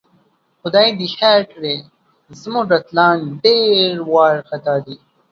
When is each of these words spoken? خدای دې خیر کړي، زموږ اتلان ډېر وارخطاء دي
خدای 0.61 0.87
دې 0.99 1.07
خیر 1.17 1.41
کړي، 1.53 1.75
زموږ 2.41 2.67
اتلان 2.79 3.17
ډېر 3.43 3.91
وارخطاء 4.13 4.79
دي 4.85 4.95